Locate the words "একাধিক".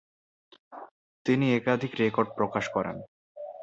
1.53-1.91